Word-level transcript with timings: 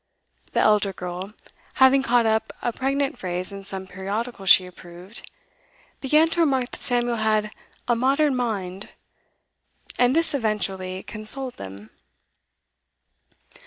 The 0.53 0.59
elder 0.59 0.93
girl, 0.93 1.33
having 1.75 2.01
caught 2.01 2.25
up 2.25 2.51
a 2.63 2.73
pregnant 2.73 3.19
phrase 3.19 3.51
in 3.51 3.63
some 3.63 3.85
periodical 3.85 4.47
she 4.47 4.65
approved, 4.65 5.29
began 5.99 6.27
to 6.29 6.39
remark 6.39 6.71
that 6.71 6.81
Samuel 6.81 7.17
had 7.17 7.53
'a 7.87 7.95
modern 7.95 8.35
mind;' 8.35 8.89
and 9.99 10.15
this 10.15 10.33
eventually 10.33 11.03
consoled 11.03 11.57
them. 11.57 11.91